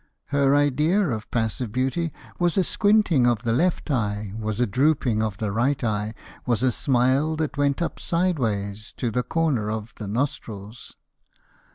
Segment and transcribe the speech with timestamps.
[0.29, 5.21] Her idea of passive beauty Was a squinting of the left eye, Was a drooping
[5.21, 9.93] of the right eye, Was a smile that went up sideways To the corner of
[9.97, 10.95] the nostrils.